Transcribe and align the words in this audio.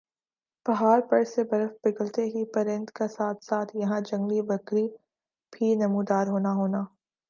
پہاڑ 0.65 0.99
پر 1.09 1.23
سے 1.23 1.43
برف 1.43 1.71
پگھلتے 1.81 2.23
ہی 2.25 2.43
پرند 2.53 2.89
کا 2.89 3.07
ساتھ 3.07 3.43
ساتھ 3.45 3.75
یَہاں 3.75 3.99
جنگلی 4.01 4.41
بکری 4.47 4.87
بھی 5.53 5.73
نمودار 5.75 6.27
ہونا 6.27 6.53
ہونا 6.53 6.83